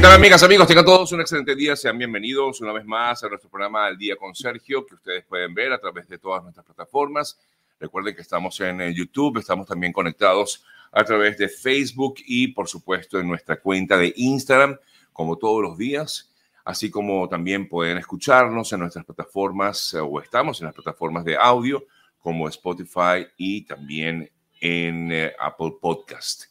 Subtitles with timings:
[0.00, 0.68] ¿Qué amigas, amigos?
[0.68, 1.74] Tengan todos un excelente día.
[1.74, 5.52] Sean bienvenidos una vez más a nuestro programa El Día con Sergio, que ustedes pueden
[5.52, 7.36] ver a través de todas nuestras plataformas.
[7.80, 12.68] Recuerden que estamos en eh, YouTube, estamos también conectados a través de Facebook y por
[12.68, 14.78] supuesto en nuestra cuenta de Instagram,
[15.12, 16.32] como todos los días,
[16.64, 21.36] así como también pueden escucharnos en nuestras plataformas eh, o estamos en las plataformas de
[21.36, 21.84] audio
[22.20, 24.30] como Spotify y también
[24.60, 26.47] en eh, Apple Podcast.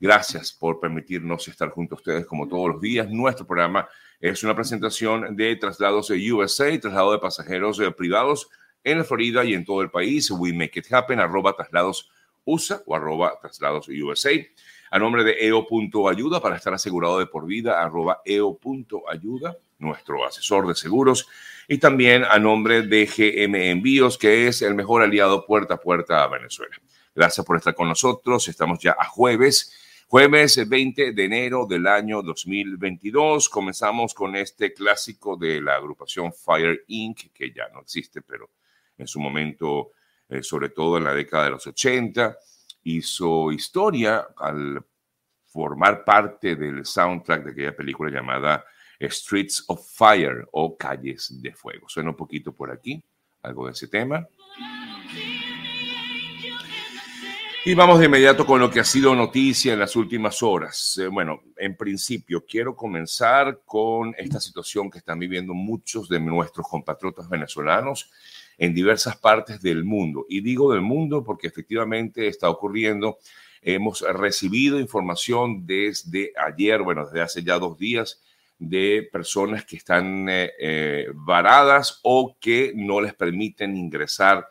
[0.00, 3.10] Gracias por permitirnos estar junto a ustedes como todos los días.
[3.10, 3.88] Nuestro programa
[4.20, 8.48] es una presentación de traslados de USA, traslado de pasajeros eh, privados
[8.84, 10.30] en la Florida y en todo el país.
[10.30, 12.10] We make it happen, arroba traslados
[12.44, 14.30] USA o arroba traslados USA.
[14.92, 20.76] A nombre de EO.ayuda para estar asegurado de por vida, arroba EO.ayuda, nuestro asesor de
[20.76, 21.26] seguros.
[21.66, 26.22] Y también a nombre de GM Envíos, que es el mejor aliado puerta a puerta
[26.22, 26.76] a Venezuela.
[27.16, 28.46] Gracias por estar con nosotros.
[28.46, 29.74] Estamos ya a jueves
[30.10, 36.82] Jueves 20 de enero del año 2022 comenzamos con este clásico de la agrupación Fire
[36.86, 38.48] Inc., que ya no existe, pero
[38.96, 39.90] en su momento,
[40.30, 42.38] eh, sobre todo en la década de los 80,
[42.84, 44.82] hizo historia al
[45.44, 48.64] formar parte del soundtrack de aquella película llamada
[48.98, 51.86] Streets of Fire o Calles de Fuego.
[51.86, 53.04] Suena un poquito por aquí,
[53.42, 54.26] algo de ese tema.
[57.68, 60.98] Y vamos de inmediato con lo que ha sido noticia en las últimas horas.
[61.02, 66.66] Eh, bueno, en principio quiero comenzar con esta situación que están viviendo muchos de nuestros
[66.66, 68.10] compatriotas venezolanos
[68.56, 70.24] en diversas partes del mundo.
[70.30, 73.18] Y digo del mundo porque efectivamente está ocurriendo.
[73.60, 78.22] Hemos recibido información desde ayer, bueno, desde hace ya dos días,
[78.58, 84.48] de personas que están eh, eh, varadas o que no les permiten ingresar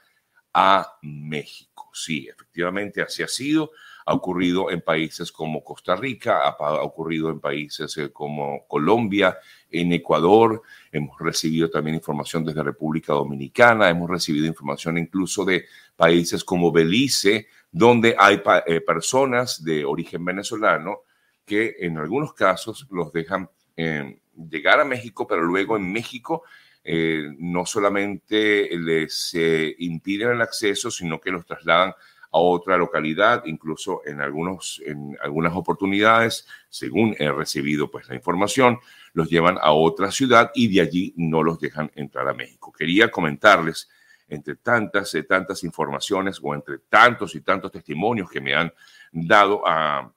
[0.60, 1.92] a México.
[1.94, 3.70] Sí, efectivamente así ha sido.
[4.08, 9.38] Ha ocurrido en países como Costa Rica, ha, ocurrido en países eh, como Colombia,
[9.70, 10.64] en Ecuador.
[10.92, 17.50] Hemos recibido también información desde República Dominicana, hemos recibido información incluso de países como Belice,
[17.72, 21.02] donde hay eh, personas de origen venezolano
[21.46, 26.42] que en algunos casos los dejan eh, llegar a México, pero luego en México
[26.90, 29.36] eh, no solamente les
[29.78, 35.54] impiden el acceso, sino que los trasladan a otra localidad, incluso en, algunos, en algunas
[35.54, 38.80] oportunidades, según he recibido pues, la información,
[39.12, 42.72] los llevan a otra ciudad y de allí no los dejan entrar a México.
[42.72, 43.90] Quería comentarles,
[44.30, 48.72] entre tantas y tantas informaciones o entre tantos y tantos testimonios que me han
[49.12, 50.10] dado a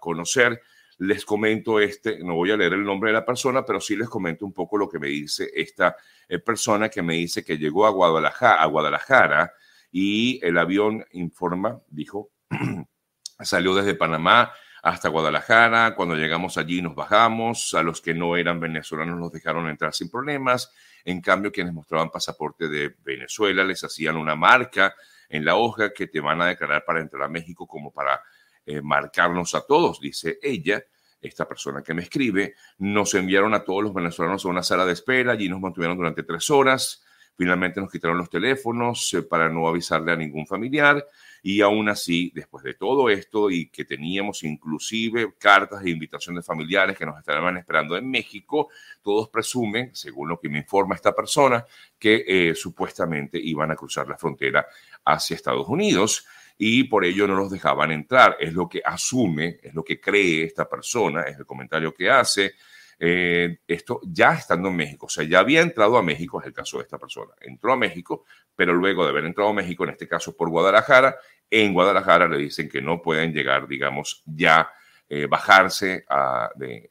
[0.00, 0.60] conocer,
[0.98, 4.08] les comento este, no voy a leer el nombre de la persona, pero sí les
[4.08, 5.96] comento un poco lo que me dice esta
[6.28, 9.52] eh, persona que me dice que llegó a Guadalajara, a Guadalajara
[9.90, 12.30] y el avión informa, dijo,
[13.40, 14.52] salió desde Panamá
[14.82, 19.68] hasta Guadalajara, cuando llegamos allí nos bajamos, a los que no eran venezolanos los dejaron
[19.68, 20.72] entrar sin problemas,
[21.04, 24.94] en cambio quienes mostraban pasaporte de Venezuela les hacían una marca
[25.28, 28.22] en la hoja que te van a declarar para entrar a México como para
[28.66, 30.84] eh, marcarnos a todos, dice ella,
[31.20, 32.54] esta persona que me escribe.
[32.78, 36.22] Nos enviaron a todos los venezolanos a una sala de espera, allí nos mantuvieron durante
[36.22, 37.02] tres horas.
[37.38, 41.06] Finalmente nos quitaron los teléfonos eh, para no avisarle a ningún familiar
[41.42, 46.42] y aún así, después de todo esto y que teníamos inclusive cartas de invitación de
[46.42, 51.14] familiares que nos estaban esperando en México, todos presumen, según lo que me informa esta
[51.14, 51.64] persona,
[51.98, 54.66] que eh, supuestamente iban a cruzar la frontera
[55.04, 56.26] hacia Estados Unidos
[56.58, 58.36] y por ello no los dejaban entrar.
[58.40, 62.54] Es lo que asume, es lo que cree esta persona, es el comentario que hace.
[62.98, 66.54] Eh, esto ya estando en México, o sea, ya había entrado a México, es el
[66.54, 68.24] caso de esta persona, entró a México,
[68.54, 71.16] pero luego de haber entrado a México, en este caso por Guadalajara,
[71.50, 74.70] en Guadalajara le dicen que no pueden llegar, digamos, ya
[75.08, 76.04] eh, bajarse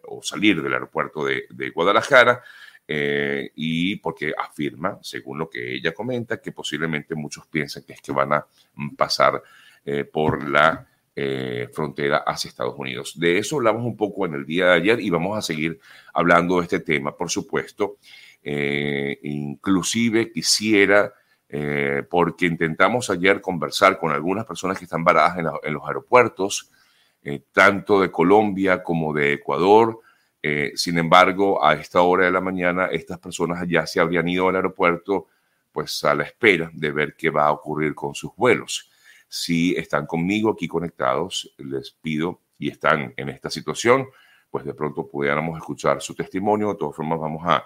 [0.03, 2.41] o salir del aeropuerto de, Guadalajara.
[2.87, 8.01] Eh, y porque afirma, según lo que ella comenta, que posiblemente muchos piensan que es
[8.01, 8.45] que van a
[8.95, 9.41] pasar
[9.83, 13.19] eh, por la eh, frontera hacia Estados Unidos.
[13.19, 15.79] De eso hablamos un poco en el día de ayer y vamos a seguir
[16.13, 17.97] hablando de este tema, por supuesto.
[18.43, 21.11] inclusive quisiera,
[22.09, 26.69] porque intentamos ayer conversar con algunas personas que están varadas en los aeropuertos,
[27.51, 30.01] tanto de Colombia como de Ecuador,
[30.47, 34.47] eh, sin embargo, a esta hora de la mañana, estas personas ya se habrían ido
[34.47, 35.25] al aeropuerto,
[35.71, 38.91] pues a la espera de ver qué va a ocurrir con sus vuelos.
[39.27, 44.05] Si están conmigo aquí conectados, les pido y están en esta situación,
[44.51, 46.73] pues de pronto pudiéramos escuchar su testimonio.
[46.73, 47.65] De todas formas, vamos a,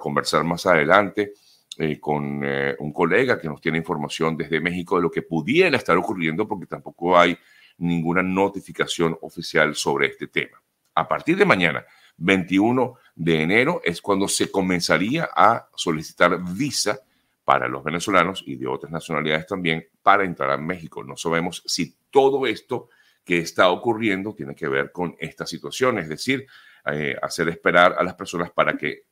[0.00, 1.34] conversar más adelante
[1.76, 5.76] eh, con eh, un colega que nos tiene información desde México de lo que pudiera
[5.76, 7.36] estar ocurriendo, porque tampoco hay
[7.76, 10.62] ninguna notificación oficial sobre este tema.
[10.94, 11.84] A partir de mañana,
[12.18, 17.00] 21 de enero es cuando se comenzaría a solicitar visa
[17.44, 21.04] para los venezolanos y de otras nacionalidades también para entrar a México.
[21.04, 22.88] No sabemos si todo esto
[23.24, 26.46] que está ocurriendo tiene que ver con esta situación, es decir,
[26.86, 29.04] eh, hacer esperar a las personas para que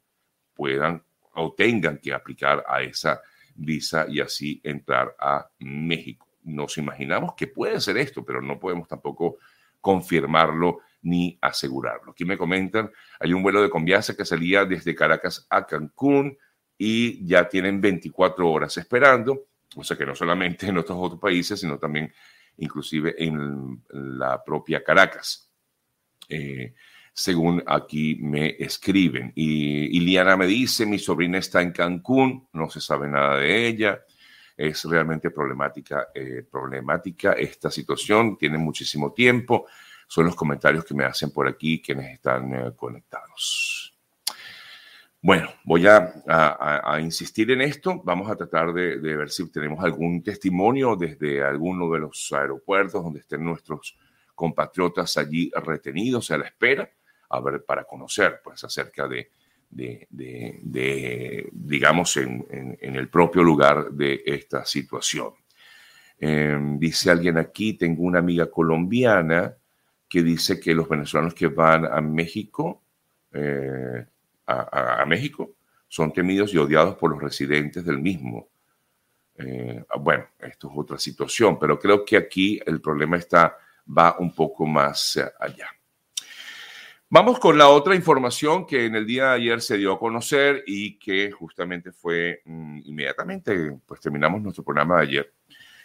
[0.54, 1.02] puedan
[1.34, 3.20] o tengan que aplicar a esa
[3.54, 6.28] visa y así entrar a México.
[6.44, 9.38] Nos imaginamos que puede ser esto, pero no podemos tampoco
[9.80, 12.12] confirmarlo ni asegurarlo.
[12.12, 12.90] Aquí me comentan,
[13.20, 16.36] hay un vuelo de Conviasa que salía desde Caracas a Cancún
[16.76, 19.46] y ya tienen 24 horas esperando,
[19.76, 22.12] o sea que no solamente en otros otros países, sino también
[22.58, 25.50] inclusive en la propia Caracas.
[26.28, 26.74] Eh,
[27.14, 29.32] según aquí me escriben.
[29.36, 34.00] Y Iliana me dice, mi sobrina está en Cancún, no se sabe nada de ella.
[34.56, 39.66] Es realmente problemática, eh, problemática esta situación, tiene muchísimo tiempo.
[40.14, 43.92] Son los comentarios que me hacen por aquí quienes están eh, conectados.
[45.20, 48.00] Bueno, voy a, insistir en esto.
[48.04, 53.18] Vamos a tratar de, ver si tenemos algún testimonio desde alguno de los aeropuertos donde
[53.18, 53.98] estén nuestros
[54.36, 56.88] compatriotas allí retenidos a la espera
[57.30, 59.32] a ver, para conocer pues, acerca de,
[59.68, 65.32] de, digamos, en, el propio lugar de esta situación.
[66.20, 69.56] Em, dice alguien aquí, tengo una amiga colombiana
[70.14, 72.84] que dice que los venezolanos que van a México,
[73.32, 74.06] eh,
[74.46, 75.56] a, México,
[75.88, 78.46] son temidos y odiados por los residentes del mismo.
[79.34, 83.58] Eh, bueno, esto es otra situación, pero creo que aquí el problema está,
[83.88, 85.66] va un poco más allá.
[87.10, 90.62] Vamos con la otra información que en el día de ayer se dio a conocer
[90.64, 95.34] y que justamente fue mm, inmediatamente, pues terminamos nuestro programa de ayer,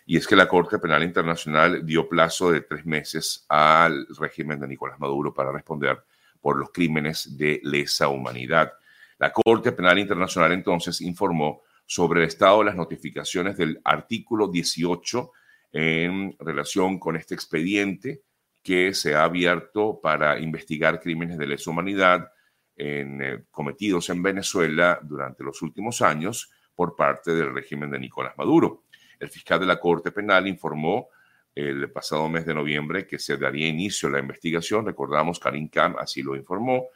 [0.09, 4.67] y es que la Corte Penal Internacional dio plazo de tres meses al régimen de
[4.67, 6.03] Nicolás Maduro para responder
[6.41, 8.73] por los crímenes de lesa humanidad.
[9.19, 15.31] La Corte Penal Internacional entonces informó sobre el estado de las notificaciones del artículo 18
[15.73, 18.23] en relación con este expediente
[18.63, 22.31] que se ha abierto para investigar crímenes de lesa humanidad
[22.75, 28.33] en, eh, cometidos en Venezuela durante los últimos años por parte del régimen de Nicolás
[28.39, 28.85] Maduro.
[29.19, 31.09] El fiscal de la Corte Penal informó
[31.55, 34.85] el pasado mes de noviembre que se daría inicio a la investigación.
[34.85, 36.87] Recordamos, Karim Khan así lo informó.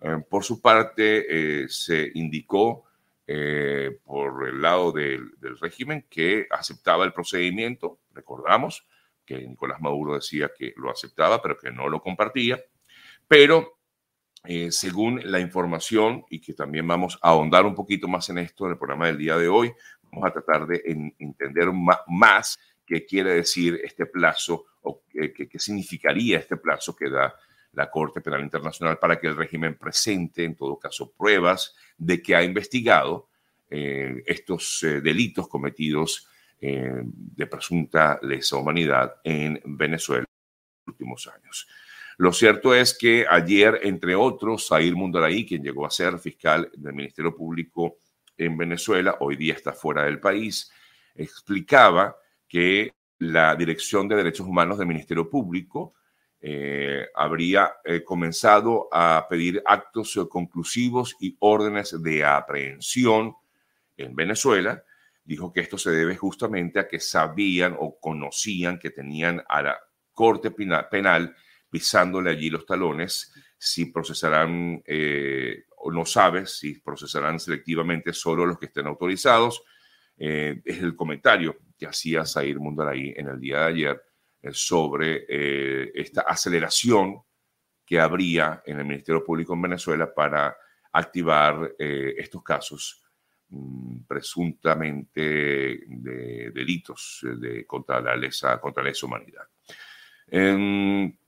[0.00, 2.84] Eh, por su parte, eh, se indicó
[4.04, 8.84] por el lado del, del régimen que aceptaba el procedimiento, recordamos,
[9.24, 12.60] que Nicolás Maduro decía que lo aceptaba, pero que no lo compartía.
[13.26, 13.78] Pero
[14.44, 18.64] eh, según la información, y que también vamos a ahondar un poquito más en esto
[18.66, 19.72] en el programa del día de hoy,
[20.12, 20.82] vamos a tratar de
[21.18, 21.70] entender
[22.06, 27.34] más, qué quiere decir este plazo o qué, significaría este plazo que da
[27.72, 32.36] la Corte Penal Internacional para que el régimen presente, en todo caso, pruebas de que
[32.36, 33.30] ha investigado
[33.70, 36.28] eh, estos eh, delitos cometidos
[36.60, 41.66] eh, de presunta lesa humanidad en Venezuela en los últimos años.
[42.18, 46.92] Lo cierto es que ayer, entre otros, Zair Mundaraí, quien llegó a ser fiscal del
[46.92, 48.01] Ministerio Público
[48.44, 50.72] en Venezuela, hoy día está fuera del país,
[51.14, 52.16] explicaba
[52.48, 55.94] que la Dirección de Derechos Humanos del Ministerio Público
[56.40, 63.36] eh, habría eh, comenzado a pedir actos conclusivos y órdenes de aprehensión
[63.96, 64.82] en Venezuela.
[65.24, 69.78] Dijo que esto se debe justamente a que sabían o conocían que tenían a la
[70.12, 71.34] Corte Penal
[71.70, 78.66] pisándole allí los talones, si procesarán eh, no sabe si procesarán selectivamente solo los que
[78.66, 79.62] estén autorizados.
[80.16, 84.02] Eh, es el comentario que hacía Zair Mundaray en el día de ayer
[84.42, 85.24] eh, sobre
[86.00, 87.22] esta aceleración
[87.84, 90.56] que habría en el Ministerio Público en Venezuela para
[90.92, 93.02] activar estos casos
[93.54, 95.20] Mm, presuntamente
[95.86, 99.46] de delitos eh, de, contra, la lesa, contra lesa humanidad.
[100.26, 101.18] En,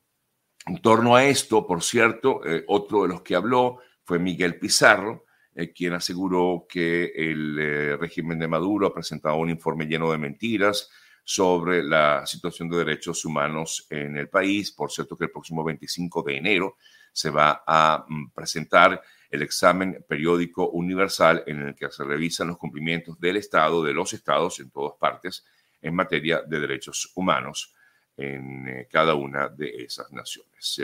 [0.82, 5.72] torno a esto, por cierto, eh, otro de los que habló fue Miguel Pizarro, eh,
[5.72, 10.90] quien aseguró que el régimen de Maduro ha presentado un informe lleno de mentiras
[11.24, 14.70] sobre la situación de derechos humanos en el país.
[14.72, 16.76] Por cierto, que el próximo 25 de enero
[17.12, 22.58] se va a mm, presentar el examen periódico universal en el que se revisan los
[22.58, 25.44] cumplimientos del Estado, de los estados en todas partes,
[25.80, 27.74] en materia de derechos humanos
[28.16, 30.80] en eh, cada una de esas naciones.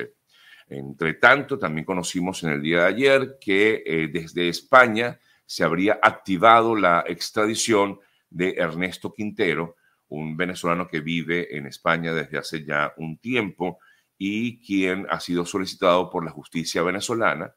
[0.70, 5.98] Entre tanto, también conocimos en el día de ayer que eh, desde España se habría
[6.00, 7.98] activado la extradición
[8.30, 9.74] de Ernesto Quintero,
[10.06, 13.80] un venezolano que vive en España desde hace ya un tiempo
[14.16, 17.52] y quien ha sido solicitado por la justicia venezolana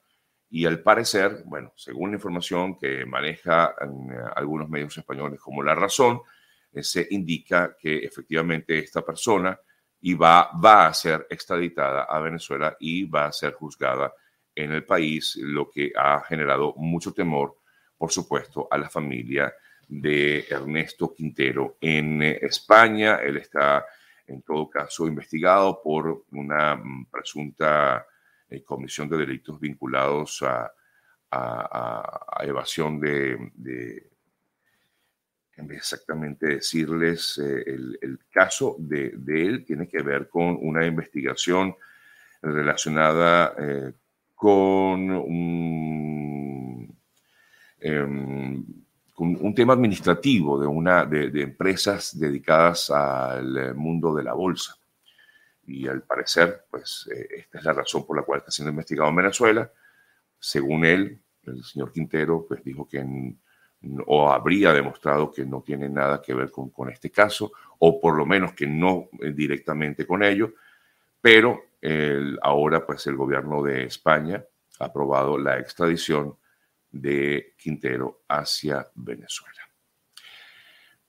[0.49, 3.85] Y al parecer, bueno, según la información que maneja eh,
[4.35, 6.21] algunos medios españoles como La Razón,
[6.71, 9.59] eh, se indica que efectivamente esta persona
[10.03, 14.13] iba, va a ser extraditada a Venezuela y va a ser juzgada
[14.53, 17.57] en el país, lo que ha generado mucho temor,
[17.97, 19.53] por supuesto, a la familia
[19.87, 23.15] de Ernesto Quintero en eh, España.
[23.15, 23.85] Él está,
[24.27, 28.05] en todo caso, investigado por una mm, presunta
[28.49, 30.71] eh, comisión de delitos vinculados a,
[32.41, 34.12] evasión de, de
[35.71, 41.75] exactamente decirles, eh, el, caso de, él tiene que ver con una investigación
[42.41, 43.55] relacionada
[44.43, 46.99] con un,
[47.79, 48.65] em,
[49.13, 54.75] con un tema administrativo de, una, de, empresas dedicadas al mundo de la bolsa.
[55.65, 59.09] Y al parecer, pues eh, esta es la razón por la cual está siendo investigado
[59.09, 59.71] en Venezuela.
[60.37, 62.99] Según él, el señor Quintero, pues dijo que
[64.07, 68.15] o habría demostrado que no tiene nada que ver con, con este caso, o por
[68.15, 70.53] lo menos que no eh, directamente con ello,
[71.21, 71.61] pero
[72.41, 74.41] ahora pues el gobierno de España
[74.79, 76.37] ha aprobado la extradición
[76.89, 79.61] de Quintero hacia Venezuela.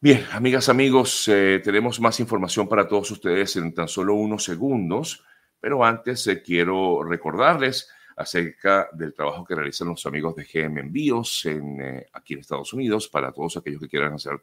[0.01, 5.25] Bien, amigas, amigos, eh, tenemos más información para todos ustedes en tan solo unos segundos,
[5.61, 11.45] pero antes eh, quiero recordarles acerca del trabajo que realizan los amigos de GM Envíos
[11.47, 14.41] en, eh, aquí en Estados Unidos para todos aquellos que quieran hacer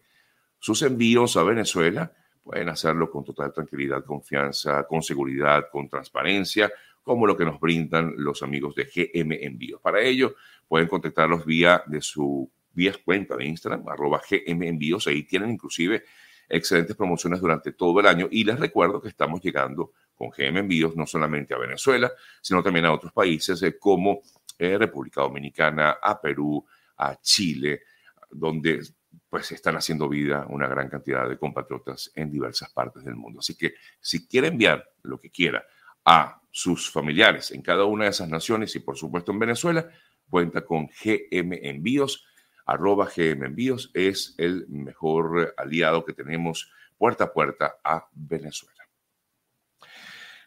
[0.60, 2.12] sus envíos a Venezuela.
[2.44, 6.72] Pueden hacerlo con total tranquilidad, confianza, con seguridad, con transparencia,
[7.04, 9.82] como lo que nos brindan los amigos de GM Envíos.
[9.82, 10.36] Para ello,
[10.68, 15.08] pueden contactarlos vía de su vía cuenta de Instagram, arroba GM Envíos.
[15.08, 16.04] Ahí tienen inclusive
[16.48, 18.28] excelentes promociones durante todo el año.
[18.30, 22.86] Y les recuerdo que estamos llegando con GM Envíos no solamente a Venezuela, sino también
[22.86, 24.22] a otros países eh, como
[24.60, 26.64] eh, República Dominicana, a Perú,
[26.98, 27.82] a Chile,
[28.30, 28.84] donde
[29.28, 33.40] pues están haciendo vida una gran cantidad de compatriotas en diversas partes del mundo.
[33.40, 35.66] Así que si quiere enviar lo que quiera
[36.06, 39.90] a sus familiares en cada una de esas naciones y por supuesto en Venezuela,
[40.30, 42.28] cuenta con GM Envíos.
[42.68, 48.81] Arroba GM Envíos es el mejor aliado que tenemos puerta a puerta a Venezuela.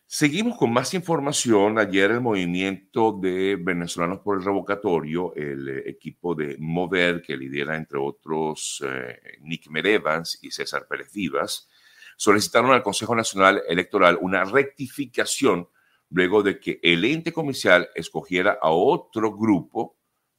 [0.07, 1.79] Seguimos con más información.
[1.79, 7.77] Ayer el movimiento de venezolanos por el revocatorio, el eh, equipo de Mover, que lidera
[7.77, 11.69] entre otros eh, Nick Merevans y César Pérez Vivas,
[12.17, 15.69] solicitaron al Consejo Nacional Electoral una rectificación
[16.11, 19.97] luego de que el ente comercial escogiera a otro grupo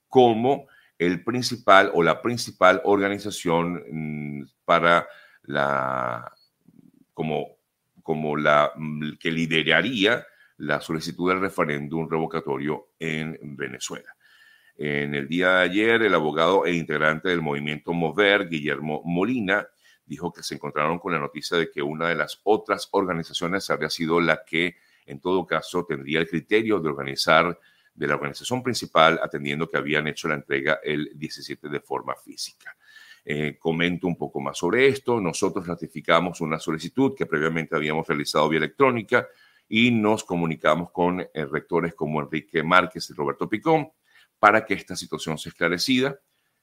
[0.07, 0.67] como
[0.97, 5.07] el principal o la principal organización mm, para
[5.43, 6.31] la
[7.13, 7.54] como,
[8.05, 14.15] como la mm, que lideraría la solicitud del referéndum revocatorio en Venezuela.
[14.77, 19.67] En el día de ayer, el abogado e integrante del movimiento Mover, Guillermo Molina,
[20.05, 23.89] dijo que se encontraron con la noticia de que una de las otras organizaciones habría
[23.89, 24.75] sido la que
[25.07, 27.59] en todo caso tendría el criterio de organizar
[27.95, 32.77] de la organización principal, atendiendo que habían hecho la entrega el 17 de forma física.
[33.27, 35.19] Eh, comento un poco más sobre esto.
[35.19, 39.27] Nosotros ratificamos una solicitud que previamente habíamos realizado vía electrónica
[39.67, 43.89] y nos comunicamos con eh, rectores como Enrique Márquez y Roberto Picón
[44.37, 46.19] para que esta situación sea esclarecida.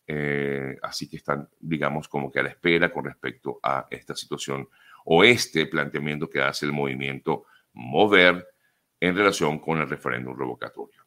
[0.06, 4.68] Eh, así que están, digamos, como que a la espera con respecto a esta situación
[5.04, 8.46] o este planteamiento que hace el movimiento mover
[9.00, 11.01] en relación con el referéndum revocatorio.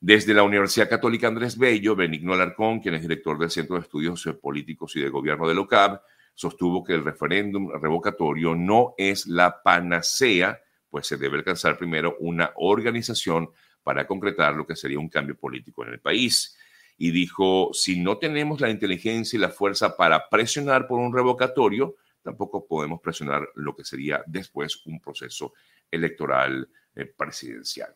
[0.00, 4.24] Desde la Universidad Católica Andrés Bello, Benigno Alarcón, quien es director del Centro de Estudios
[4.40, 6.00] Políticos y de Gobierno de LOCAB,
[6.34, 12.52] sostuvo que el referéndum revocatorio no es la panacea, pues se debe alcanzar primero una
[12.54, 13.50] organización
[13.82, 16.56] para concretar lo que sería un cambio político en el país.
[16.96, 21.96] Y dijo, si no tenemos la inteligencia y la fuerza para presionar por un revocatorio,
[22.22, 25.54] tampoco podemos presionar lo que sería después un proceso
[25.90, 26.68] electoral
[27.16, 27.94] presidencial.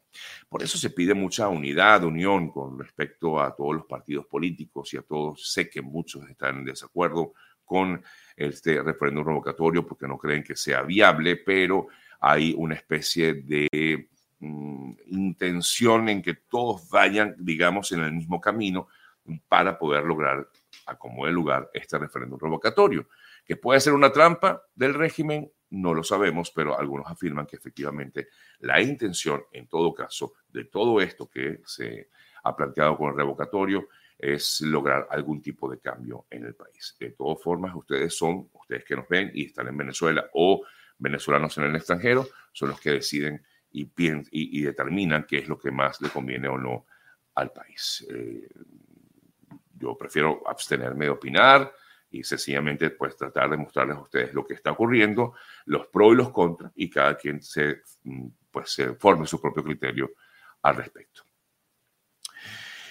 [0.49, 4.97] Por eso se pide mucha unidad, unión con respecto a todos los partidos políticos y
[4.97, 5.53] a todos.
[5.53, 7.33] Sé que muchos están en desacuerdo
[7.65, 8.03] con
[8.37, 11.89] este referéndum revocatorio porque no creen que sea viable, pero
[12.21, 14.09] hay una especie de
[14.39, 18.89] mm, intención en que todos vayan, digamos, en el mismo camino
[19.49, 20.49] para poder lograr,
[20.87, 23.09] a como el lugar, este referéndum revocatorio.
[23.45, 28.29] Que puede ser una trampa del régimen, no lo sabemos, pero algunos afirman que efectivamente
[28.61, 32.11] la intención, en todo caso, de todo esto que se
[32.45, 36.97] ha planteado con el revocatorio es lograr algún tipo de cambio en el país.
[37.01, 40.65] De todas formas, ustedes son, ustedes que nos ven y están en Venezuela o
[40.99, 43.91] venezolanos en el extranjero, son los que deciden y, y,
[44.31, 46.87] y determinan qué es lo que más le conviene o no
[47.35, 48.07] al país.
[48.11, 48.49] Eh,
[49.77, 51.73] yo prefiero abstenerme de opinar
[52.13, 56.17] y sencillamente pues tratar de mostrarles a ustedes lo que está ocurriendo, los pros y
[56.17, 60.13] los contras, y cada quien se, mm, pues, se forme su propio criterio
[60.63, 61.23] al respecto.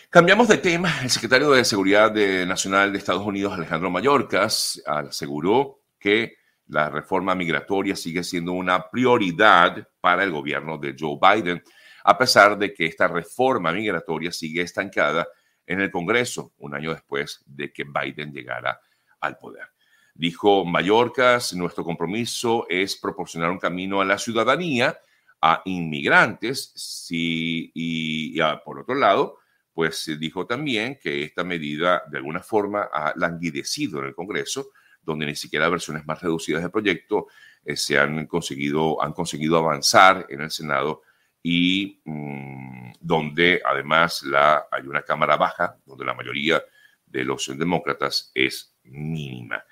[0.09, 0.93] Cambiamos de tema.
[1.01, 2.13] El secretario de Seguridad
[2.45, 6.35] Nacional de Estados Unidos, Alejandro Mayorkas, aseguró que
[6.67, 11.63] la reforma migratoria sigue siendo una prioridad para el gobierno de Joe Biden,
[12.03, 15.27] a pesar de que esta reforma migratoria sigue estancada
[15.65, 18.79] en el Congreso un año después de que Biden llegara
[19.21, 19.67] al poder.
[20.13, 24.99] Dijo Mayorkas, nuestro compromiso es proporcionar un camino a la ciudadanía,
[25.41, 29.39] a inmigrantes, sí, y, por otro lado,
[29.73, 35.25] pues dijo también que esta medida de alguna forma ha languidecido en el Congreso, donde
[35.25, 37.27] ni siquiera versiones más reducidas del proyecto
[37.63, 41.01] eh, se han conseguido, han conseguido avanzar en el Senado
[41.41, 46.61] y mm, donde además la, hay una Cámara baja, donde la mayoría
[47.05, 49.63] de los demócratas es mínima.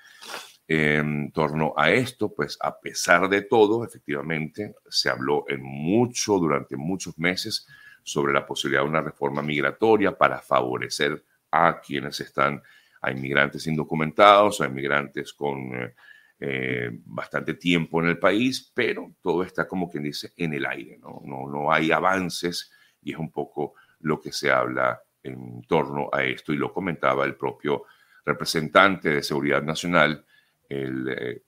[0.66, 6.76] En torno a esto, pues a pesar de todo, efectivamente, se habló en mucho, durante
[6.76, 7.66] muchos meses,
[8.02, 12.62] sobre la posibilidad de una reforma migratoria para favorecer a quienes están,
[13.02, 15.94] a inmigrantes indocumentados, a inmigrantes con eh,
[16.38, 20.98] eh, bastante tiempo en el país, pero todo está como quien dice en el aire,
[20.98, 21.20] ¿no?
[21.24, 22.70] No, no hay avances
[23.02, 27.24] y es un poco lo que se habla en torno a esto y lo comentaba
[27.24, 27.84] el propio
[28.24, 30.24] representante de Seguridad Nacional,
[30.68, 31.42] el eh,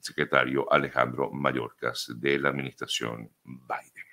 [0.00, 4.06] secretario Alejandro Mayorkas de la administración Biden.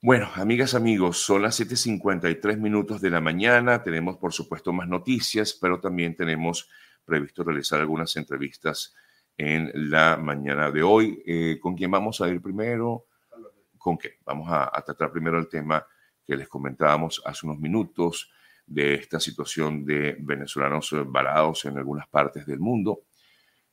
[0.00, 3.82] Bueno, amigas, amigos, son las 7.53 minutos de la mañana.
[3.82, 6.70] Tenemos, por supuesto, más noticias, pero también tenemos
[7.04, 8.94] previsto realizar algunas entrevistas
[9.36, 11.20] en la mañana de hoy.
[11.26, 13.06] Eh, ¿Con quién vamos a ir primero?
[13.76, 14.18] ¿Con qué?
[14.24, 15.84] Vamos a, tratar primero el tema
[16.24, 18.30] que les comentábamos hace unos minutos
[18.68, 23.04] de esta situación de venezolanos varados en algunas partes del mundo.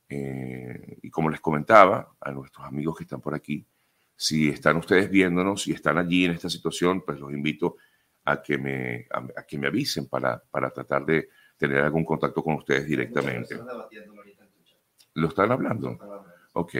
[0.08, 3.66] Eh, y como les comentaba a nuestros amigos que están por aquí,
[4.16, 7.76] si están ustedes viéndonos y están allí en esta situación, pues los invito
[8.24, 12.54] a que me, a, que me avisen para, para tratar de tener algún contacto con
[12.54, 13.56] ustedes directamente.
[15.14, 15.98] ¿Lo están hablando?
[16.54, 16.74] Ok.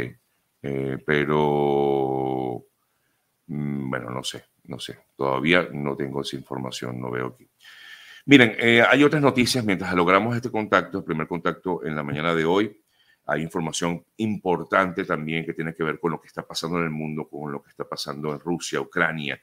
[0.63, 2.67] Eh, pero,
[3.47, 4.99] mm, bueno, no sé, no sé.
[5.15, 7.49] Todavía no tengo esa información, no veo aquí.
[8.29, 12.35] Miren, eh, hay otras noticias mientras logramos este contacto, el primer contacto en la mañana
[12.35, 12.77] de hoy.
[13.25, 16.91] Hay información importante también que tiene que ver con lo que está pasando en el
[16.91, 19.41] mundo, con lo que está pasando en Rusia, Ucrania.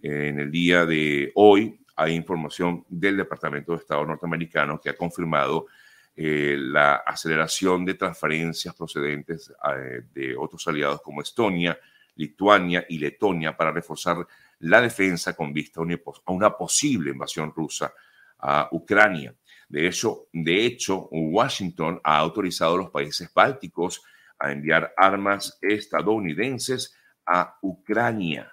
[0.00, 5.66] en el día de hoy hay información del Departamento de Estado norteamericano que ha confirmado
[6.14, 11.76] eh, la aceleración de transferencias procedentes eh, de otros aliados como Estonia,
[12.14, 14.24] Lituania y Letonia para reforzar
[14.60, 17.92] la defensa con vista a una posible invasión rusa
[18.42, 19.34] a Ucrania.
[19.68, 24.02] De hecho, de hecho, Washington ha autorizado a los países bálticos
[24.38, 28.52] a enviar armas estadounidenses a Ucrania,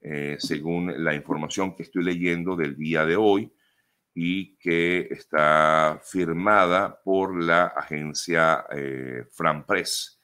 [0.00, 3.52] eh, según la información que estoy leyendo del día de hoy
[4.14, 10.20] y que está firmada por la agencia eh, Franpress.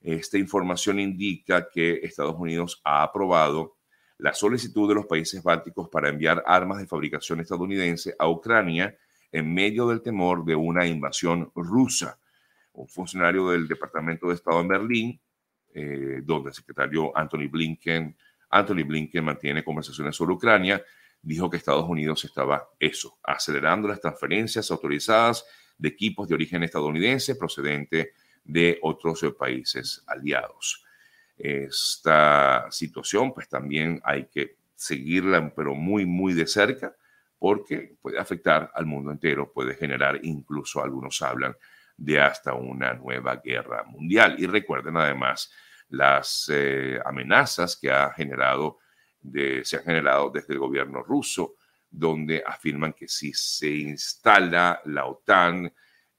[0.00, 3.73] Esta información indica que Estados Unidos ha aprobado
[4.24, 8.96] la solicitud de los países bálticos para enviar armas de fabricación estadounidense a Ucrania
[9.30, 12.18] en medio del temor de una invasión rusa.
[12.72, 15.20] Un funcionario del Departamento de Estado en Berlín,
[15.74, 18.16] eh, donde el secretario Anthony Blinken,
[18.48, 20.82] Anthony Blinken mantiene conversaciones sobre Ucrania,
[21.20, 25.44] dijo que Estados Unidos estaba eso, acelerando las transferencias autorizadas
[25.76, 30.82] de equipos de origen estadounidense procedente de otros países aliados.
[31.36, 36.94] Esta situación, pues también hay que seguirla, pero muy, muy de cerca,
[37.38, 41.56] porque puede afectar al mundo entero, puede generar, incluso algunos hablan
[41.96, 44.36] de hasta una nueva guerra mundial.
[44.38, 45.52] Y recuerden además
[45.88, 48.78] las eh, amenazas que ha generado
[49.62, 51.56] se han generado desde el gobierno ruso,
[51.90, 55.72] donde afirman que si se instala la OTAN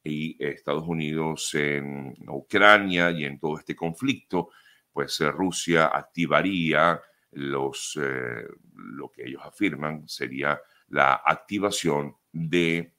[0.03, 4.49] y Estados Unidos en Ucrania y en todo este conflicto,
[4.95, 12.93] pues Rusia activaría los, eh, lo que ellos afirman sería la activación de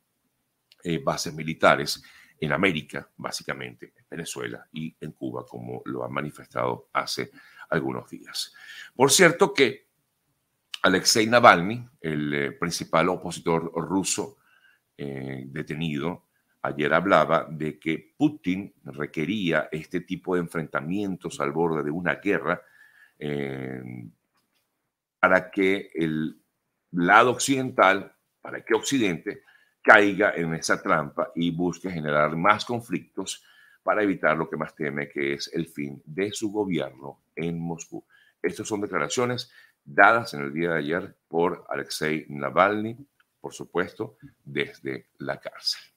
[0.85, 2.03] eh, bases militares
[2.39, 7.31] en América, básicamente en Venezuela y en Cuba, como lo han manifestado hace
[7.71, 8.53] algunos días.
[8.95, 9.87] Por cierto que
[10.83, 14.37] Alexei Navalny, el eh, principal opositor ruso
[14.99, 16.26] detenido,
[16.67, 22.63] ayer hablaba de que Putin requería este tipo de enfrentamientos al borde de una guerra
[25.21, 26.41] para que el
[26.93, 28.13] lado occidental
[28.47, 29.43] para que Occidente
[29.83, 33.45] caiga en esa trampa y busque generar más conflictos
[33.83, 38.05] para evitar lo que más teme, que es el fin de su gobierno en Moscú.
[38.41, 39.51] Estas son declaraciones
[39.85, 42.97] dadas en el día de ayer por Alexei Navalny,
[43.41, 45.96] por supuesto, desde la cárcel.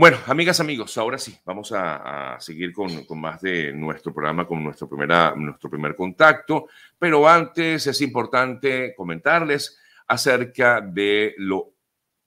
[0.00, 4.88] Bueno, amigas, amigos, ahora sí, vamos a, seguir con, más de nuestro programa, con nuestro,
[4.88, 11.72] primera, nuestro primer contacto, pero antes es importante comentarles acerca de lo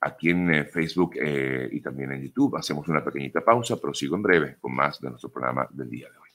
[0.00, 4.14] Aquí en eh, Facebook eh, y también en YouTube hacemos una pequeñita pausa, pero sigo
[4.14, 6.27] en breve con más de nuestro programa del día de hoy.